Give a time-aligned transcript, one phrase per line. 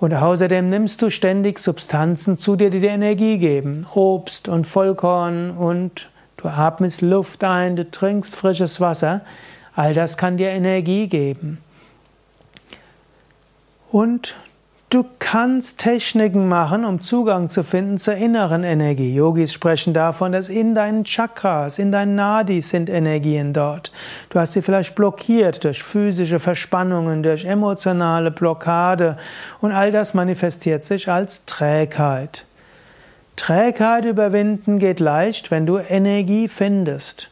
[0.00, 3.86] Und außerdem nimmst du ständig Substanzen zu dir, die dir Energie geben.
[3.94, 6.08] Obst und Vollkorn und
[6.38, 9.20] du atmest Luft ein, du trinkst frisches Wasser.
[9.76, 11.58] All das kann dir Energie geben.
[13.90, 14.36] Und
[14.90, 19.14] Du kannst Techniken machen, um Zugang zu finden zur inneren Energie.
[19.14, 23.92] Yogis sprechen davon, dass in deinen Chakras, in deinen Nadis sind Energien dort.
[24.30, 29.16] Du hast sie vielleicht blockiert durch physische Verspannungen, durch emotionale Blockade
[29.60, 32.44] und all das manifestiert sich als Trägheit.
[33.36, 37.30] Trägheit überwinden geht leicht, wenn du Energie findest.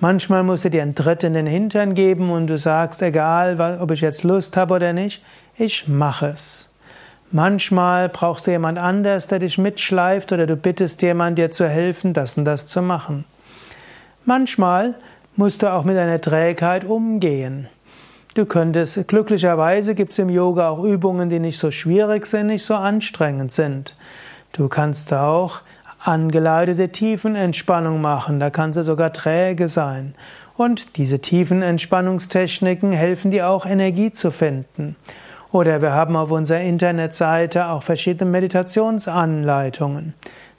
[0.00, 3.90] Manchmal musst du dir einen Tritt in den Hintern geben und du sagst, egal, ob
[3.90, 5.22] ich jetzt Lust habe oder nicht,
[5.58, 6.70] ich mache es.
[7.34, 12.12] Manchmal brauchst du jemand anders, der dich mitschleift oder du bittest jemand, dir zu helfen,
[12.12, 13.24] das und das zu machen.
[14.24, 14.94] Manchmal
[15.34, 17.66] musst du auch mit deiner Trägheit umgehen.
[18.34, 22.64] Du könntest, glücklicherweise gibt es im Yoga auch Übungen, die nicht so schwierig sind, nicht
[22.64, 23.96] so anstrengend sind.
[24.52, 25.62] Du kannst auch
[25.98, 30.14] angeleitete Tiefenentspannung machen, da kannst du sogar träge sein.
[30.56, 34.94] Und diese Tiefenentspannungstechniken helfen dir auch Energie zu finden.
[35.54, 40.14] Oder wir haben auf unserer Internetseite auch verschiedene Meditationsanleitungen.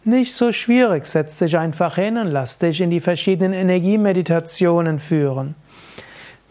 [0.06, 5.56] Nicht so schwierig, setz dich einfach hin und lass dich in die verschiedenen Energiemeditationen führen.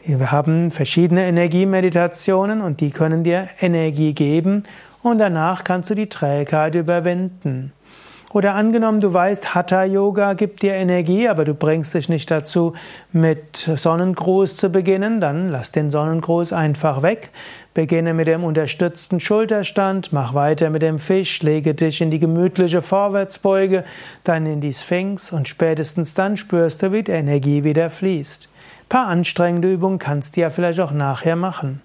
[0.05, 4.65] Wir haben verschiedene Energiemeditationen und die können dir Energie geben
[5.03, 7.73] und danach kannst du die Trägheit überwinden.
[8.35, 12.73] Oder angenommen, du weißt, Hatha Yoga gibt dir Energie, aber du bringst dich nicht dazu,
[13.13, 17.31] mit Sonnengruß zu beginnen, dann lass den Sonnengruß einfach weg.
[17.75, 22.83] Beginne mit dem unterstützten Schulterstand, mach weiter mit dem Fisch, lege dich in die gemütliche
[22.83, 23.85] Vorwärtsbeuge,
[24.25, 28.49] dann in die Sphinx und spätestens dann spürst du, wie die Energie wieder fließt.
[28.49, 31.83] Ein paar anstrengende Übungen kannst du ja vielleicht auch nachher machen.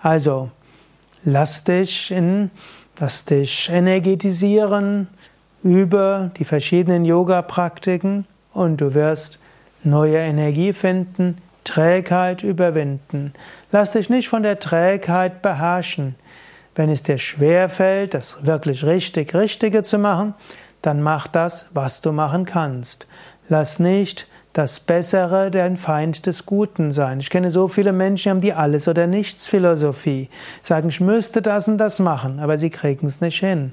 [0.00, 0.50] Also,
[1.24, 2.52] lass dich in,
[3.00, 5.08] lass dich energetisieren,
[5.64, 9.38] über die verschiedenen Yoga-Praktiken und du wirst
[9.82, 13.32] neue Energie finden, Trägheit überwinden.
[13.72, 16.14] Lass dich nicht von der Trägheit beherrschen.
[16.74, 20.34] Wenn es dir schwer fällt, das wirklich richtig Richtige zu machen,
[20.82, 23.06] dann mach das, was du machen kannst.
[23.48, 27.20] Lass nicht das Bessere dein Feind des Guten sein.
[27.20, 30.28] Ich kenne so viele Menschen, die haben die Alles- oder Nichts-Philosophie.
[30.62, 33.72] Sagen, ich müsste das und das machen, aber sie kriegen es nicht hin.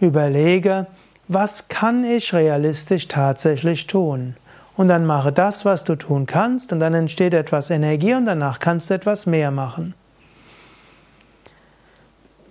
[0.00, 0.86] Überlege,
[1.32, 4.34] was kann ich realistisch tatsächlich tun?
[4.76, 8.58] Und dann mache das, was du tun kannst, und dann entsteht etwas Energie und danach
[8.58, 9.94] kannst du etwas mehr machen.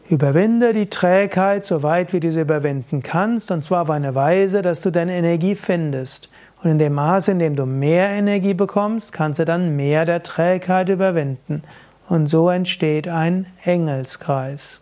[0.08, 4.62] Überwinde die Trägheit so weit, wie du sie überwinden kannst, und zwar auf eine Weise,
[4.62, 6.30] dass du deine Energie findest.
[6.64, 10.24] Und in dem Maße, in dem du mehr Energie bekommst, kannst du dann mehr der
[10.24, 11.64] Trägheit überwinden.
[12.08, 14.80] Und so entsteht ein Engelskreis.